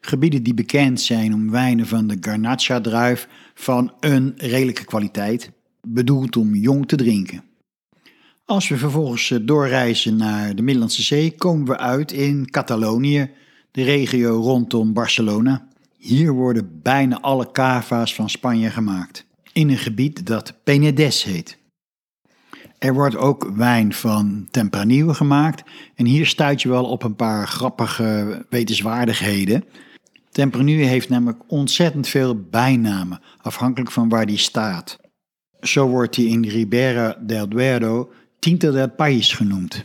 [0.00, 3.28] gebieden die bekend zijn om wijnen van de Garnacha-druif
[3.58, 5.50] van een redelijke kwaliteit,
[5.82, 7.44] bedoeld om jong te drinken.
[8.44, 13.30] Als we vervolgens eh, doorreizen naar de Middellandse Zee, komen we uit in Catalonië,
[13.70, 15.68] de regio rondom Barcelona.
[15.96, 21.58] Hier worden bijna alle cava's van Spanje gemaakt, in een gebied dat Penedès heet.
[22.78, 25.62] Er wordt ook wijn van Tempranillo gemaakt
[25.94, 29.64] en hier stuit je wel op een paar grappige wetenswaardigheden.
[30.38, 34.98] Tempranillo heeft namelijk ontzettend veel bijnamen, afhankelijk van waar die staat.
[35.60, 39.84] Zo wordt hij in Ribera del Duero Tinta del País genoemd.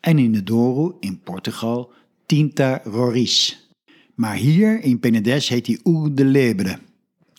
[0.00, 1.92] En in de Douro, in Portugal,
[2.26, 3.56] Tinta Roriz.
[4.14, 6.78] Maar hier in Penedès heet hij Oud de Lebre,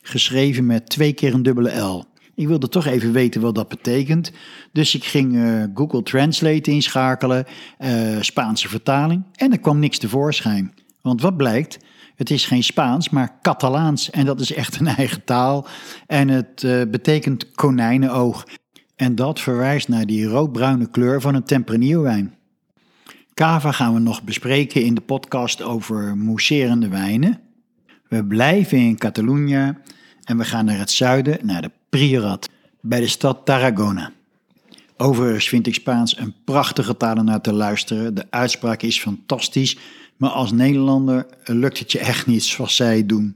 [0.01, 2.05] geschreven met twee keer een dubbele L.
[2.35, 4.31] Ik wilde toch even weten wat dat betekent.
[4.71, 7.45] Dus ik ging uh, Google Translate inschakelen,
[7.79, 10.73] uh, Spaanse vertaling, en er kwam niks tevoorschijn.
[11.01, 11.77] Want wat blijkt?
[12.17, 14.09] Het is geen Spaans, maar Catalaans.
[14.09, 15.67] En dat is echt een eigen taal.
[16.07, 18.47] En het uh, betekent konijnenoog.
[18.95, 22.35] En dat verwijst naar die roodbruine kleur van een Tempranillo-wijn.
[23.33, 27.39] Cava gaan we nog bespreken in de podcast over mousserende wijnen.
[28.07, 29.77] We blijven in Catalunya
[30.23, 32.49] en we gaan naar het zuiden, naar de Priorat,
[32.81, 34.11] bij de stad Tarragona.
[34.97, 38.15] Overigens vind ik Spaans een prachtige taal om naar te luisteren.
[38.15, 39.77] De uitspraak is fantastisch,
[40.17, 43.35] maar als Nederlander lukt het je echt niet zoals zij doen.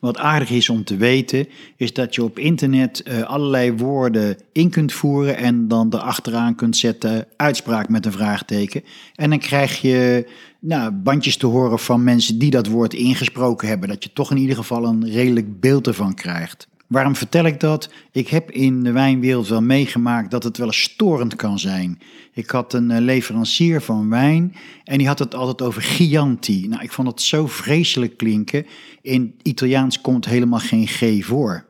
[0.00, 4.70] Wat aardig is om te weten, is dat je op internet uh, allerlei woorden in
[4.70, 8.82] kunt voeren en dan erachteraan kunt zetten uitspraak met een vraagteken.
[9.14, 10.28] En dan krijg je
[10.60, 14.36] nou, bandjes te horen van mensen die dat woord ingesproken hebben, dat je toch in
[14.36, 16.68] ieder geval een redelijk beeld ervan krijgt.
[16.86, 17.90] Waarom vertel ik dat?
[18.12, 21.98] Ik heb in de wijnwereld wel meegemaakt dat het wel eens storend kan zijn.
[22.36, 26.68] Ik had een eh, leverancier van wijn en die had het altijd over Chianti.
[26.68, 28.66] Nou, ik vond het zo vreselijk klinken.
[29.02, 31.66] In Italiaans komt helemaal geen G voor.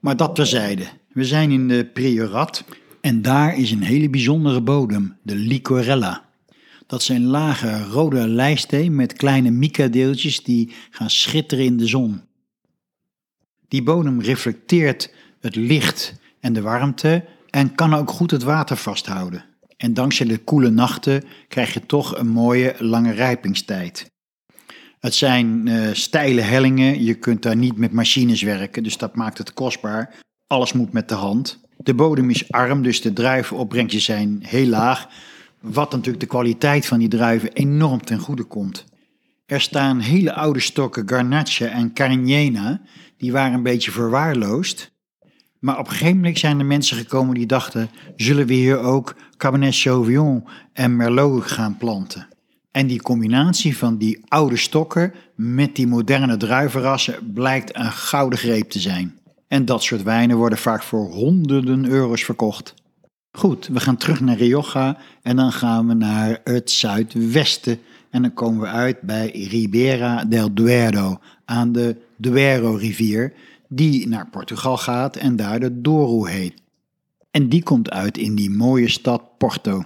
[0.00, 0.86] Maar dat terzijde.
[1.12, 2.64] We zijn in de Priorat
[3.00, 6.28] en daar is een hele bijzondere bodem, de Licorella.
[6.86, 12.20] Dat zijn lage rode lijsteen met kleine mica-deeltjes die gaan schitteren in de zon.
[13.68, 19.48] Die bodem reflecteert het licht en de warmte en kan ook goed het water vasthouden.
[19.80, 24.10] En dankzij de koele nachten krijg je toch een mooie lange rijpingstijd.
[24.98, 29.38] Het zijn uh, steile hellingen, je kunt daar niet met machines werken, dus dat maakt
[29.38, 30.14] het kostbaar.
[30.46, 31.60] Alles moet met de hand.
[31.76, 35.08] De bodem is arm, dus de druivenopbrengsten zijn heel laag,
[35.60, 38.84] wat natuurlijk de kwaliteit van die druiven enorm ten goede komt.
[39.46, 42.80] Er staan hele oude stokken Garnacha en Carignana,
[43.16, 44.92] die waren een beetje verwaarloosd.
[45.60, 49.14] Maar op een gegeven moment zijn er mensen gekomen die dachten: zullen we hier ook
[49.36, 52.28] Cabernet Sauvignon en Merlot gaan planten?
[52.70, 58.70] En die combinatie van die oude stokken met die moderne druivenrassen blijkt een gouden greep
[58.70, 59.18] te zijn.
[59.48, 62.74] En dat soort wijnen worden vaak voor honderden euro's verkocht.
[63.32, 67.78] Goed, we gaan terug naar Rioja en dan gaan we naar het zuidwesten.
[68.10, 73.32] En dan komen we uit bij Ribera del Duero aan de Duero-rivier,
[73.72, 76.54] die naar Portugal gaat en daar de Douro heet.
[77.30, 79.84] En die komt uit in die mooie stad Porto.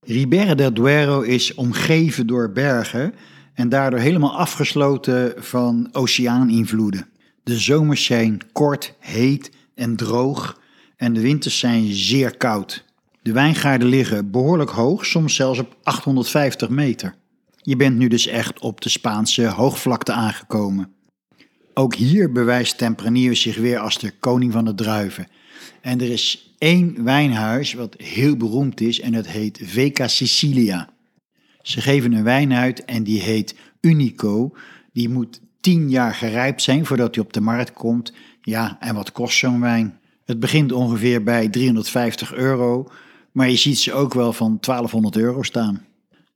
[0.00, 3.14] Ribera del Duero is omgeven door bergen
[3.54, 7.08] en daardoor helemaal afgesloten van oceaaninvloeden.
[7.42, 10.60] De zomers zijn kort, heet en droog
[10.96, 12.84] en de winters zijn zeer koud.
[13.22, 17.14] De wijngaarden liggen behoorlijk hoog, soms zelfs op 850 meter.
[17.56, 20.93] Je bent nu dus echt op de Spaanse hoogvlakte aangekomen.
[21.74, 25.26] Ook hier bewijst Tempranillo zich weer als de koning van de druiven.
[25.80, 30.88] En er is één wijnhuis wat heel beroemd is en dat heet Veca Sicilia.
[31.62, 34.56] Ze geven een wijn uit en die heet Unico.
[34.92, 38.12] Die moet tien jaar gerijpt zijn voordat hij op de markt komt.
[38.42, 39.98] Ja, en wat kost zo'n wijn?
[40.24, 42.90] Het begint ongeveer bij 350 euro,
[43.32, 45.84] maar je ziet ze ook wel van 1200 euro staan.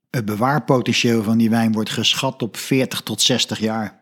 [0.09, 3.98] Het bewaarpotentieel van die wijn wordt geschat op 40 tot 60 jaar.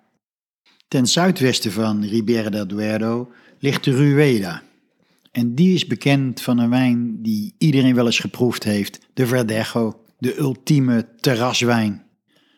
[0.88, 4.62] Ten zuidwesten van Ribera del Duero ligt de Rueda.
[5.32, 10.02] En die is bekend van een wijn die iedereen wel eens geproefd heeft, de Verdejo,
[10.18, 12.06] de ultieme terraswijn.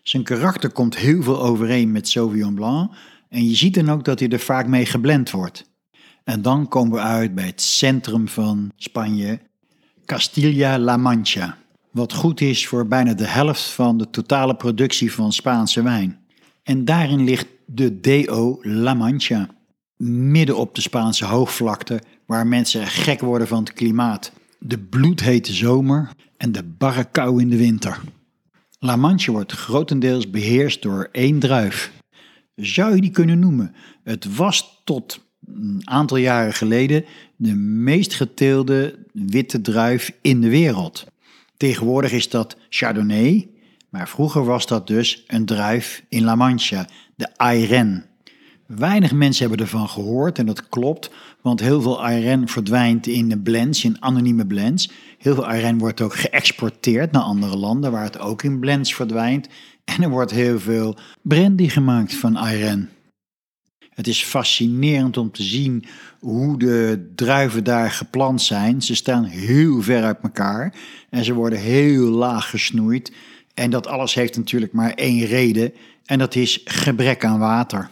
[0.04, 2.92] Zijn karakter komt heel veel overeen met Sauvignon Blanc
[3.30, 5.70] en je ziet dan ook dat hij er vaak mee geblend wordt.
[6.24, 9.40] En dan komen we uit bij het centrum van Spanje,
[10.06, 11.58] Castilla-La Mancha.
[11.92, 16.20] Wat goed is voor bijna de helft van de totale productie van Spaanse wijn.
[16.64, 19.50] En daarin ligt de DO La Mancha.
[19.98, 24.32] Midden op de Spaanse hoogvlakte, waar mensen gek worden van het klimaat.
[24.60, 28.02] De bloedhete zomer en de barre kou in de winter.
[28.80, 31.92] La Mancha wordt grotendeels beheerst door één druif.
[32.56, 33.76] Zou je die kunnen noemen?
[34.04, 37.06] Het was tot een aantal jaren geleden
[37.36, 41.06] de meest geteelde witte druif in de wereld.
[41.58, 43.50] Tegenwoordig is dat Chardonnay,
[43.90, 46.88] maar vroeger was dat dus een druif in La Mancha,
[47.20, 48.06] de Ayren.
[48.66, 53.40] Weinig mensen hebben ervan gehoord en dat klopt, want heel veel Ayren verdwijnt in de
[53.40, 54.92] blends, in anonieme blends.
[55.18, 59.48] Heel veel Ayren wordt ook geëxporteerd naar andere landen waar het ook in blends verdwijnt.
[59.84, 62.90] En er wordt heel veel brandy gemaakt van Ayren.
[63.90, 65.86] Het is fascinerend om te zien
[66.20, 68.82] hoe de druiven daar geplant zijn.
[68.82, 70.74] Ze staan heel ver uit elkaar
[71.10, 73.12] en ze worden heel laag gesnoeid.
[73.54, 75.74] En dat alles heeft natuurlijk maar één reden
[76.10, 77.90] en dat is gebrek aan water.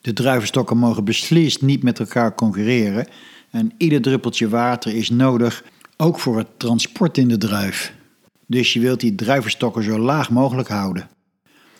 [0.00, 3.06] De druivenstokken mogen beslist niet met elkaar concurreren
[3.50, 5.64] en ieder druppeltje water is nodig,
[5.96, 7.94] ook voor het transport in de druif.
[8.46, 11.08] Dus je wilt die druivenstokken zo laag mogelijk houden.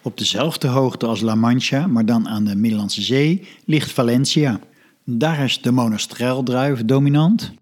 [0.03, 4.61] Op dezelfde hoogte als La Mancha, maar dan aan de Middellandse Zee, ligt Valencia.
[5.05, 7.53] Daar is de monastreldruif dominant.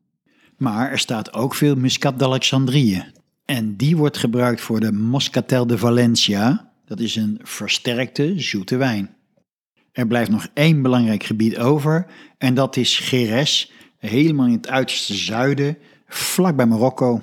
[0.56, 3.04] Maar er staat ook veel Muscat d'Alexandrië.
[3.44, 6.71] En die wordt gebruikt voor de Moscatel de Valencia.
[6.84, 9.14] Dat is een versterkte zoete wijn.
[9.92, 12.06] Er blijft nog één belangrijk gebied over
[12.38, 17.22] en dat is Geres, helemaal in het uiterste zuiden, vlak bij Marokko.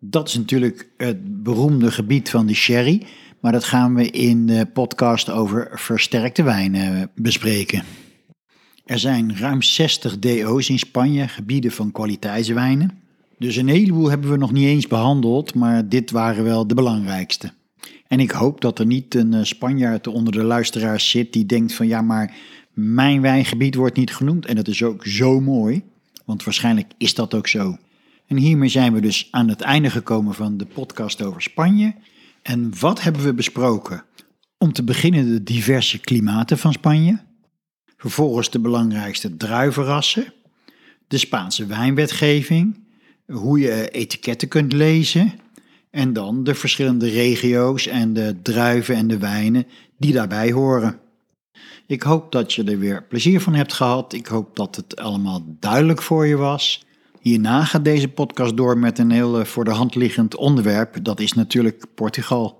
[0.00, 3.06] Dat is natuurlijk het beroemde gebied van de sherry,
[3.40, 7.84] maar dat gaan we in de podcast over versterkte wijnen bespreken.
[8.84, 12.98] Er zijn ruim 60 DO's in Spanje, gebieden van kwaliteitswijnen.
[13.38, 17.52] Dus een heleboel hebben we nog niet eens behandeld, maar dit waren wel de belangrijkste.
[18.06, 21.72] En ik hoop dat er niet een eh, Spanjaard onder de luisteraars zit die denkt
[21.72, 22.34] van ja, maar
[22.72, 25.82] mijn wijngebied wordt niet genoemd en dat is ook zo mooi,
[26.24, 27.76] want waarschijnlijk is dat ook zo.
[28.26, 31.94] En hiermee zijn we dus aan het einde gekomen van de podcast over Spanje.
[32.42, 34.04] En wat hebben we besproken?
[34.58, 37.20] Om te beginnen de diverse klimaten van Spanje.
[37.96, 40.32] Vervolgens de belangrijkste druivenrassen.
[41.08, 42.84] De Spaanse wijnwetgeving.
[43.26, 45.32] Hoe je etiketten kunt lezen.
[45.90, 49.66] En dan de verschillende regio's en de druiven en de wijnen
[49.98, 51.00] die daarbij horen.
[51.86, 54.12] Ik hoop dat je er weer plezier van hebt gehad.
[54.12, 56.84] Ik hoop dat het allemaal duidelijk voor je was.
[57.20, 61.04] Hierna gaat deze podcast door met een heel eh, voor de hand liggend onderwerp.
[61.04, 62.59] Dat is natuurlijk Portugal.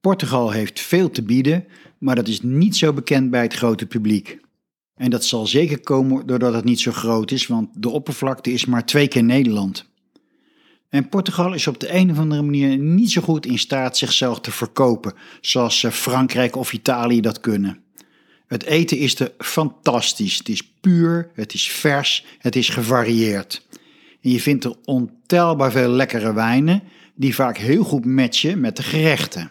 [0.00, 1.64] Portugal heeft veel te bieden,
[1.98, 4.38] maar dat is niet zo bekend bij het grote publiek.
[4.94, 8.64] En dat zal zeker komen doordat het niet zo groot is, want de oppervlakte is
[8.64, 9.88] maar twee keer Nederland.
[10.88, 14.40] En Portugal is op de een of andere manier niet zo goed in staat zichzelf
[14.40, 17.82] te verkopen, zoals eh, Frankrijk of Italië dat kunnen.
[18.46, 20.38] Het eten is er fantastisch.
[20.38, 23.66] Het is puur, het is vers, het is gevarieerd.
[24.22, 26.82] En je vindt er ontelbaar veel lekkere wijnen,
[27.14, 29.50] die vaak heel goed matchen met de gerechten.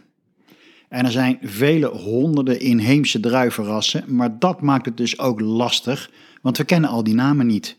[0.90, 6.58] En er zijn vele honderden inheemse druivenrassen, maar dat maakt het dus ook lastig, want
[6.58, 7.78] we kennen al die namen niet.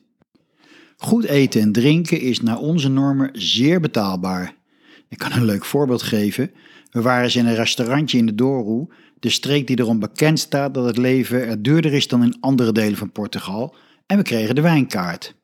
[0.96, 4.54] Goed eten en drinken is naar onze normen zeer betaalbaar.
[5.08, 6.50] Ik kan een leuk voorbeeld geven.
[6.90, 8.88] We waren eens in een restaurantje in de Douro,
[9.20, 12.72] de streek die erom bekend staat dat het leven er duurder is dan in andere
[12.72, 13.74] delen van Portugal,
[14.06, 15.34] en we kregen de wijnkaart.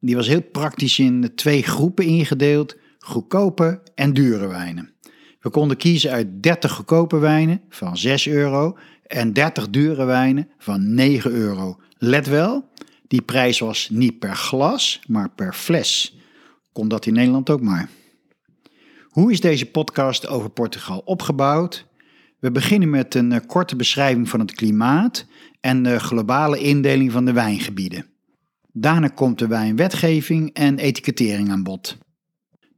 [0.00, 4.89] Die was heel praktisch in twee groepen ingedeeld: goedkope en dure wijnen.
[5.40, 8.76] We konden kiezen uit 30 goedkope wijnen van 6 euro
[9.06, 11.80] en 30 dure wijnen van 9 euro.
[11.98, 12.68] Let wel,
[13.06, 16.16] die prijs was niet per glas, maar per fles.
[16.72, 17.88] Kon dat in Nederland ook maar.
[19.08, 21.86] Hoe is deze podcast over Portugal opgebouwd?
[22.38, 25.26] We beginnen met een eh, korte beschrijving van het klimaat
[25.60, 28.06] en de globale indeling van de wijngebieden.
[28.72, 31.98] Daarna komt de wijnwetgeving en etikettering aan bod.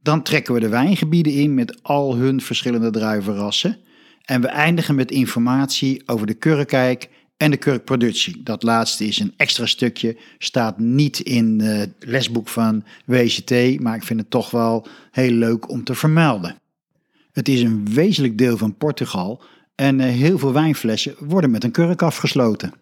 [0.03, 3.77] Dan trekken we de wijngebieden in met al hun verschillende druivenrassen.
[4.25, 8.43] En we eindigen met informatie over de kurkijk en de kurkproductie.
[8.43, 14.03] Dat laatste is een extra stukje, staat niet in het lesboek van WCT, maar ik
[14.03, 16.55] vind het toch wel heel leuk om te vermelden.
[17.31, 19.41] Het is een wezenlijk deel van Portugal
[19.75, 22.73] en eh, heel veel wijnflessen worden met een kurk afgesloten.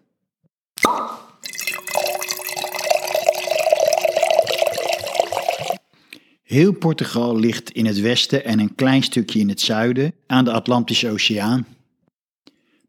[6.52, 10.52] Heel Portugal ligt in het westen en een klein stukje in het zuiden aan de
[10.52, 11.66] Atlantische Oceaan.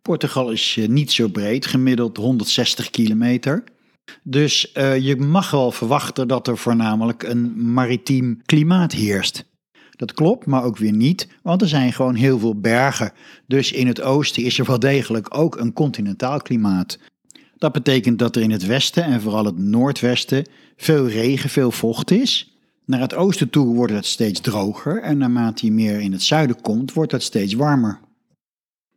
[0.02, 3.64] Portugal is eh, niet zo breed, gemiddeld 160 kilometer.
[4.24, 9.46] Dus uh, je mag wel verwachten dat er voornamelijk een maritiem klimaat heerst.
[9.92, 13.12] Dat klopt, maar ook weer niet, want er zijn gewoon heel veel bergen.
[13.48, 17.00] Dus in het oosten is er wel degelijk ook een continentaal klimaat.
[17.58, 20.46] Dat betekent dat er in het westen en vooral het noordwesten
[20.76, 22.53] veel regen, veel vocht is.
[22.86, 26.62] Naar het oosten toe wordt het steeds droger en naarmate je meer in het zuiden
[26.62, 28.00] komt, wordt het steeds warmer.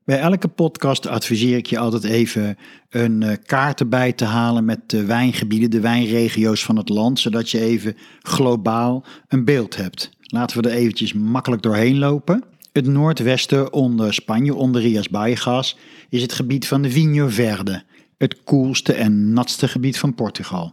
[0.04, 2.56] Bij elke podcast adviseer ik je altijd even
[2.90, 7.50] een uh, kaart erbij te halen met de wijngebieden, de wijnregio's van het land, zodat
[7.50, 10.10] je even globaal een beeld hebt.
[10.20, 12.44] Laten we er eventjes makkelijk doorheen lopen.
[12.72, 15.76] Het noordwesten onder Spanje, onder Rias Baixas,
[16.08, 17.82] is het gebied van de Vinho Verde,
[18.18, 20.72] het koelste en natste gebied van Portugal.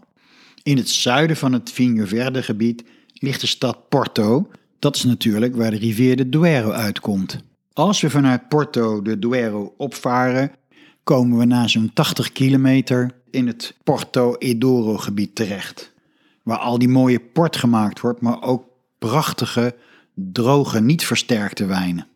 [0.63, 2.83] In het zuiden van het Vinho Verde gebied
[3.23, 4.49] ligt de stad Porto.
[4.79, 7.43] Dat is natuurlijk waar de rivier de Douro uitkomt.
[7.73, 10.51] Als we vanuit Porto de Douro opvaren,
[11.03, 15.93] komen we na zo'n 80 kilometer in het Porto Edoro gebied terecht.
[16.43, 18.65] Waar al die mooie port gemaakt wordt, maar ook
[18.99, 19.75] prachtige,
[20.13, 22.07] droge, niet versterkte wijnen.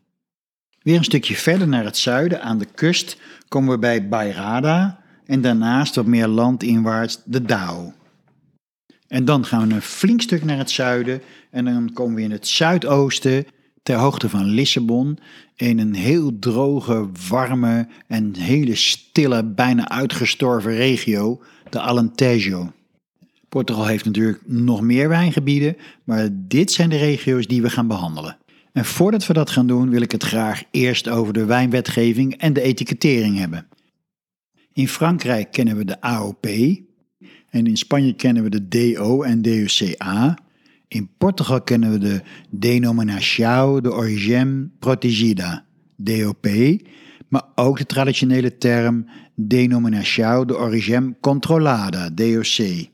[0.82, 3.16] Weer een stukje verder naar het zuiden, aan de kust,
[3.48, 7.92] komen we bij Bairrada en daarnaast wat meer landinwaarts de Dao.
[9.08, 12.30] En dan gaan we een flink stuk naar het zuiden en dan komen we in
[12.30, 13.46] het zuidoosten
[13.82, 15.18] ter hoogte van Lissabon
[15.56, 22.72] in een heel droge, warme en hele stille, bijna uitgestorven regio, de Alentejo.
[23.48, 28.36] Portugal heeft natuurlijk nog meer wijngebieden, maar dit zijn de regio's die we gaan behandelen.
[28.72, 32.52] En voordat we dat gaan doen, wil ik het graag eerst over de wijnwetgeving en
[32.52, 33.66] de etikettering hebben.
[34.72, 36.46] In Frankrijk kennen we de AOP
[37.50, 40.38] en in Spanje kennen we de DO en DOCA.
[40.88, 45.64] In Portugal kennen we de Denominação de Origem Protegida,
[45.96, 46.46] DOP,
[47.28, 52.88] maar ook de traditionele term Denominação de Origem Controlada, DOC.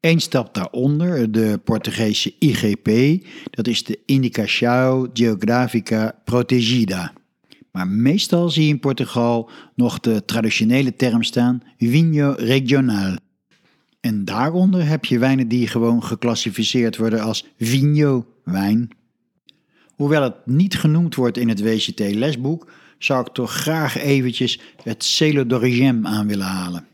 [0.00, 3.18] Eén stap daaronder, de Portugese IGP,
[3.50, 7.12] dat is de Indicação Geográfica Protegida.
[7.72, 13.16] Maar meestal zie je in Portugal nog de traditionele term staan Vinho Regional.
[14.00, 18.90] En daaronder heb je wijnen die gewoon geclassificeerd worden als Vinho wijn.
[19.94, 25.46] Hoewel het niet genoemd wordt in het WCT-lesboek, zou ik toch graag eventjes het Selo
[25.46, 26.86] d'Origem aan willen halen.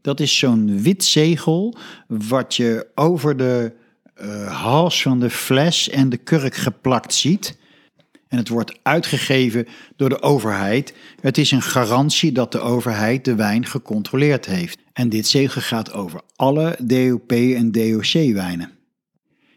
[0.00, 1.76] Dat is zo'n wit zegel
[2.06, 3.72] wat je over de
[4.22, 7.58] uh, hals van de fles en de kurk geplakt ziet.
[8.28, 9.66] En het wordt uitgegeven
[9.96, 10.94] door de overheid.
[11.20, 14.81] Het is een garantie dat de overheid de wijn gecontroleerd heeft.
[14.92, 18.70] En dit zegel gaat over alle DOP en DOC wijnen.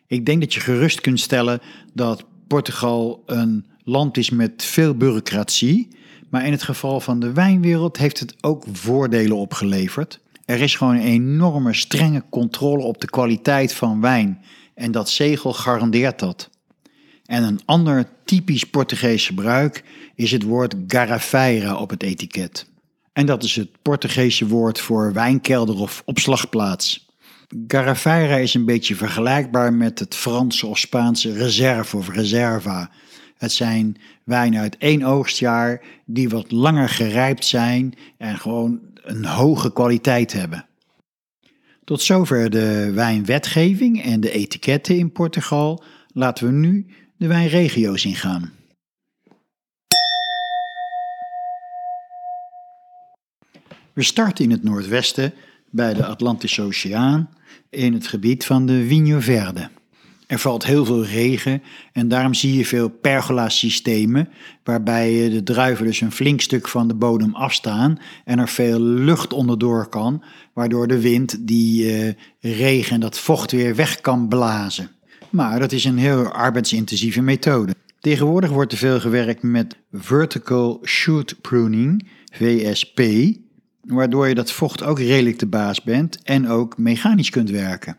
[0.07, 1.61] Ik denk dat je gerust kunt stellen
[1.93, 5.87] dat Portugal een land is met veel bureaucratie,
[6.29, 10.19] maar in het geval van de wijnwereld heeft het ook voordelen opgeleverd.
[10.45, 14.41] Er is gewoon een enorme strenge controle op de kwaliteit van wijn
[14.73, 16.49] en dat zegel garandeert dat.
[17.25, 19.83] En een ander typisch Portugees gebruik
[20.15, 22.67] is het woord garrafeira op het etiket.
[23.15, 27.07] En dat is het Portugese woord voor wijnkelder of opslagplaats.
[27.67, 32.89] Garrafeira is een beetje vergelijkbaar met het Franse of Spaanse reserve of reserva.
[33.37, 39.73] Het zijn wijnen uit één oogstjaar die wat langer gerijpt zijn en gewoon een hoge
[39.73, 40.65] kwaliteit hebben.
[41.83, 45.83] Tot zover de wijnwetgeving en de etiketten in Portugal.
[46.07, 46.85] Laten we nu
[47.17, 48.54] de wijnregio's ingaan.
[53.95, 55.33] We starten in het noordwesten
[55.69, 57.29] bij de Atlantische Oceaan
[57.69, 59.69] in het gebied van de Vinho Verde.
[60.27, 61.61] Er valt heel veel regen
[61.93, 64.29] en daarom zie je veel pergola-systemen,
[64.63, 69.33] waarbij de druiven dus een flink stuk van de bodem afstaan en er veel lucht
[69.33, 70.23] onderdoor kan,
[70.53, 74.89] waardoor de wind die uh, regen en dat vocht weer weg kan blazen.
[75.29, 77.75] Maar dat is een heel arbeidsintensieve methode.
[77.99, 82.99] Tegenwoordig wordt er veel gewerkt met vertical shoot pruning, VSP,
[83.87, 87.97] waardoor je dat vocht ook redelijk de baas bent en ook mechanisch kunt werken.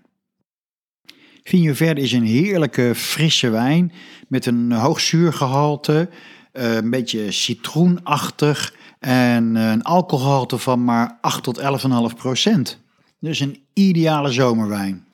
[1.43, 3.93] Vigno Verde is een heerlijke frisse wijn
[4.28, 6.09] met een hoog zuurgehalte,
[6.53, 12.78] eh, een beetje citroenachtig en een alcoholgehalte van maar 8 tot 11,5 procent.
[13.20, 15.05] Dus een ideale zomerwijn.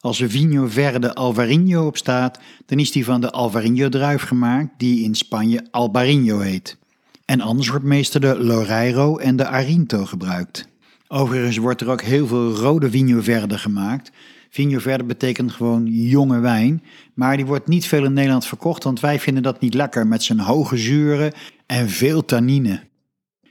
[0.00, 4.70] Als er Vigno Verde Alvarinho op staat, dan is die van de Alvarinho druif gemaakt,
[4.76, 6.78] die in Spanje Albarino heet.
[7.30, 10.68] En anders wordt meestal de Loreiro en de Arinto gebruikt.
[11.08, 14.10] Overigens wordt er ook heel veel rode Vigno Verde gemaakt.
[14.48, 16.82] Vigno Verde betekent gewoon jonge wijn,
[17.14, 20.22] maar die wordt niet veel in Nederland verkocht, want wij vinden dat niet lekker met
[20.22, 21.32] zijn hoge zuren
[21.66, 22.80] en veel tannine.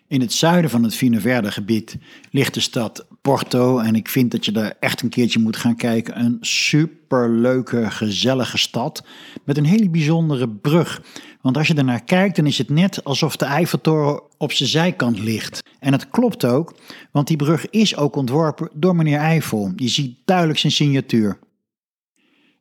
[0.08, 1.98] In het zuiden van het Vigno Verde gebied
[2.32, 5.76] ligt de stad Porto en ik vind dat je daar echt een keertje moet gaan
[5.76, 6.20] kijken.
[6.20, 9.06] Een superleuke, gezellige stad
[9.46, 11.02] met een hele bijzondere brug.
[11.42, 15.20] Want als je ernaar kijkt, dan is het net alsof de Eiffeltoren op zijn zijkant
[15.20, 15.64] ligt.
[15.80, 16.76] En het klopt ook,
[17.12, 19.72] want die brug is ook ontworpen door meneer Eiffel.
[19.76, 21.40] Je ziet duidelijk zijn signatuur.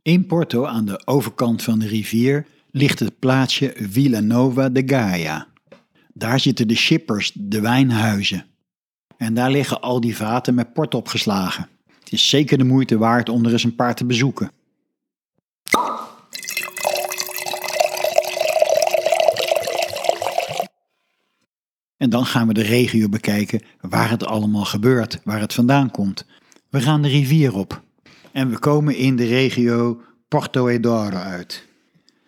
[0.03, 5.47] In Porto, aan de overkant van de rivier, ligt het plaatsje Vila Nova de Gaia.
[6.15, 8.47] Daar zitten de shippers, de wijnhuizen.
[9.17, 11.69] En daar liggen al die vaten met port opgeslagen.
[11.99, 14.51] Het is zeker de moeite waard om er eens een paar te bezoeken.
[21.99, 26.27] En dan gaan we de regio bekijken waar het allemaal gebeurt, waar het vandaan komt.
[26.69, 27.83] We gaan de rivier op
[28.33, 31.67] en we komen in de regio Porto Edoro uit.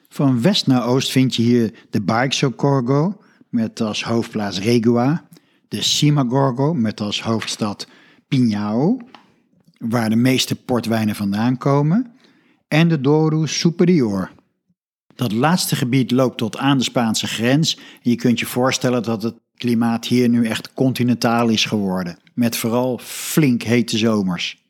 [0.08, 5.24] Van west naar oost vind je hier de Baixo Corgo met als hoofdplaats Regua,
[5.68, 7.86] de Simagorgo met als hoofdstad
[8.28, 8.98] Pinhao,
[9.78, 12.12] waar de meeste portwijnen vandaan komen,
[12.68, 14.30] en de Douro Superior.
[15.14, 19.22] Dat laatste gebied loopt tot aan de Spaanse grens en je kunt je voorstellen dat
[19.22, 24.62] het klimaat hier nu echt continentaal is geworden, met vooral flink hete zomers.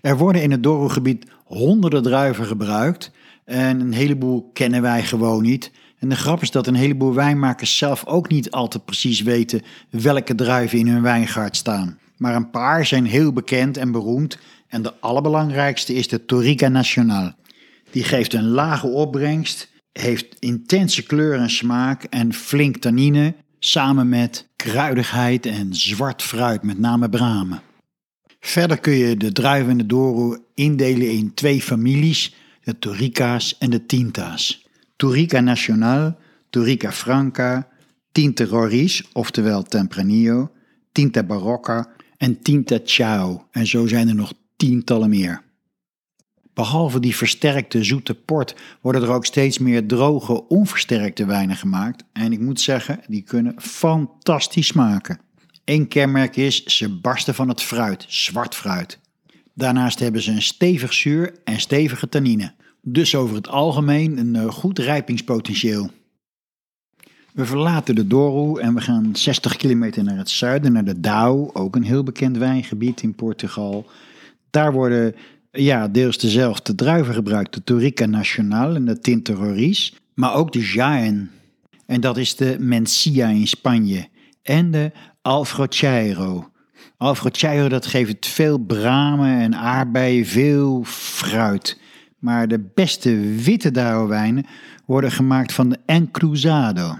[0.00, 3.10] Er worden in het Douro-gebied honderden druiven gebruikt
[3.44, 5.70] en een heleboel kennen wij gewoon niet.
[5.98, 10.34] En de grap is dat een heleboel wijnmakers zelf ook niet altijd precies weten welke
[10.34, 11.98] druiven in hun wijngaard staan.
[12.16, 14.38] Maar een paar zijn heel bekend en beroemd
[14.68, 17.32] en de allerbelangrijkste is de Torica Nacional.
[17.90, 24.48] Die geeft een lage opbrengst, heeft intense kleur en smaak en flink tannine samen met
[24.56, 27.62] kruidigheid en zwart fruit, met name bramen.
[28.40, 33.70] Verder kun je de druiven en de Douro indelen in twee families, de Torica's en
[33.70, 34.66] de Tinta's.
[34.96, 36.18] Torica Nacional,
[36.50, 37.68] Torica Franca,
[38.12, 40.50] Tinta Roriz, oftewel Tempranillo,
[40.92, 43.46] Tinta Barocca en Tinta Chao.
[43.50, 45.42] En zo zijn er nog tientallen meer.
[46.58, 52.04] Behalve die versterkte zoete port worden er ook steeds meer droge, onversterkte wijnen gemaakt.
[52.12, 55.20] En ik moet zeggen, die kunnen fantastisch smaken.
[55.64, 58.98] Eén kenmerk is, ze barsten van het fruit, zwart fruit.
[59.54, 62.52] Daarnaast hebben ze een stevig zuur en stevige tannine.
[62.82, 65.90] Dus over het algemeen een eh, goed rijpingspotentieel.
[67.32, 71.50] We verlaten de Douro en we gaan 60 kilometer naar het zuiden, naar de Douro,
[71.52, 73.86] ook een heel bekend wijngebied in Portugal.
[74.50, 75.14] Daar worden
[75.50, 80.60] ja, deels dezelfde druiven gebruikt, de Torica Nacional en de Tinta Roriz, maar ook de
[80.72, 81.30] Jaén.
[81.86, 84.08] En dat is de Mencia in Spanje.
[84.42, 84.92] En de
[85.22, 86.50] Alfrocheiro.
[86.96, 91.80] Alfrocheiro dat geeft veel bramen en aardbeien, veel fruit.
[92.18, 94.46] Maar de beste witte Dao-wijnen
[94.86, 96.98] worden gemaakt van de Encruzado.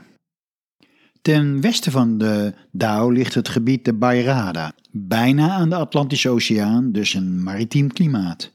[1.22, 6.92] Ten westen van de Dao ligt het gebied de Bairrada, bijna aan de Atlantische Oceaan,
[6.92, 8.52] dus een maritiem klimaat.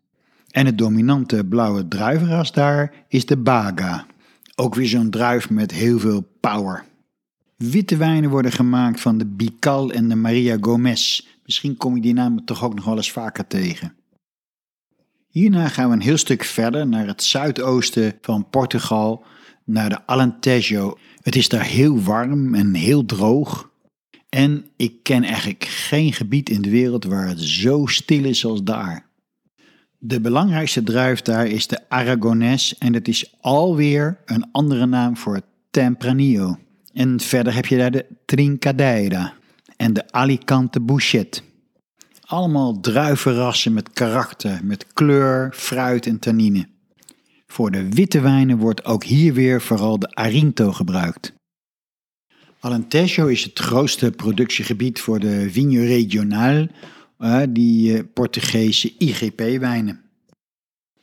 [0.50, 4.06] En het dominante blauwe druivenras daar is de Baga,
[4.56, 6.86] ook weer zo'n druif met heel veel power.
[7.58, 11.28] Witte wijnen worden gemaakt van de Bical en de Maria Gomez.
[11.46, 13.94] Misschien kom je die namen toch ook nog wel eens vaker tegen.
[15.30, 19.26] Hierna gaan we een heel stuk verder naar het zuidoosten van Portugal,
[19.64, 20.98] naar de Alentejo.
[21.22, 23.72] Het is daar heel warm en heel droog.
[24.34, 28.64] En ik ken eigenlijk geen gebied in de wereld waar het zo stil is als
[28.64, 29.06] daar.
[29.98, 35.42] De belangrijkste druif daar is de Aragonés en het is alweer een andere naam voor
[35.72, 36.58] Tempranillo.
[36.94, 39.34] En verder heb je daar de Trincadeira
[39.78, 41.44] en de Alicante Bouchet.
[42.22, 46.68] Allemaal druivenrassen met karakter, met kleur, fruit en tannine.
[47.48, 51.34] Voor de witte wijnen wordt ook hier weer vooral de Arinto gebruikt.
[52.64, 56.68] Alentejo is het grootste productiegebied voor de Vinho Regional,
[57.18, 60.02] eh, die eh, Portugese IGP-wijnen.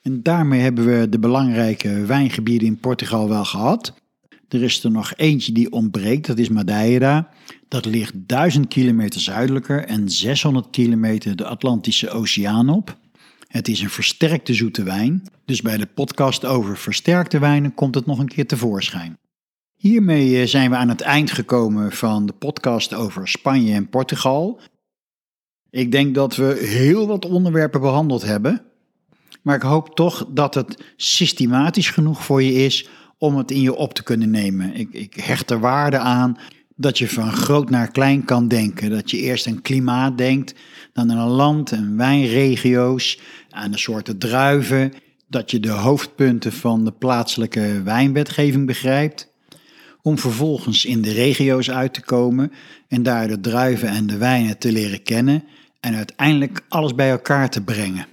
[0.03, 3.95] En daarmee hebben we de belangrijke wijngebieden in Portugal wel gehad.
[4.49, 7.29] Er is er nog eentje die ontbreekt, dat is Madeira.
[7.69, 12.99] Dat ligt 1000 kilometer zuidelijker en 600 kilometer de Atlantische Oceaan op.
[13.47, 18.07] Het is een versterkte zoete wijn, dus bij de podcast over versterkte wijnen komt het
[18.07, 19.19] nog een keer tevoorschijn.
[19.81, 24.61] Hiermee eh, zijn we aan het eind gekomen van de podcast over Spanje en Portugal.
[25.71, 28.63] Ik denk dat we heel wat onderwerpen behandeld hebben,
[29.43, 33.75] maar ik hoop toch dat het systematisch genoeg voor je is om het in je
[33.75, 34.75] op te kunnen nemen.
[34.75, 36.39] Ik, ik hecht er waarde aan
[36.77, 38.91] dat je van groot naar klein kan denken.
[38.91, 40.55] Dat je eerst aan klimaat denkt,
[40.93, 43.21] dan aan een land en wijnregio's,
[43.51, 44.93] aan de soorten druiven.
[45.29, 49.30] Dat je de hoofdpunten van de plaatselijke wijnwetgeving begrijpt.
[50.03, 52.53] Om vervolgens in de regio's uit te komen
[52.89, 55.45] en daar de druiven en de wijnen te leren kennen
[55.81, 58.07] en uiteindelijk alles bij elkaar te brengen.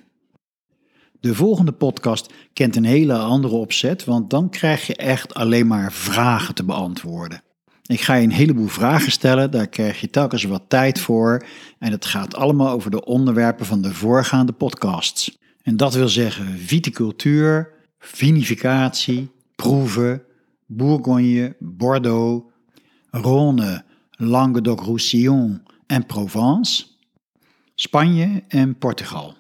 [1.19, 5.91] De volgende podcast kent een hele andere opzet, want dan krijg je echt alleen maar
[5.91, 7.41] vragen te beantwoorden.
[7.85, 11.45] Ik ga je een heleboel vragen stellen, daar krijg je telkens wat tijd voor
[11.79, 15.37] en het gaat allemaal over de onderwerpen van de voorgaande podcasts.
[15.63, 17.69] En dat wil zeggen viticultuur,
[17.99, 20.21] vinificatie, proeven,
[20.67, 22.51] Bourgogne, Bordeaux,
[23.11, 23.83] Rhône,
[24.19, 26.85] Languedoc-Roussillon en Provence,
[27.75, 29.35] Spanje en Portugal.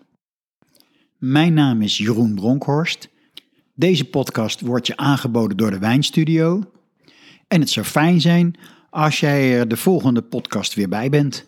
[1.17, 3.09] Mijn naam is Jeroen Bronkhorst.
[3.73, 6.63] Deze podcast wordt je aangeboden door de Wijnstudio.
[7.47, 8.55] En het zou fijn zijn
[8.89, 11.47] als jij er de volgende podcast weer bij bent.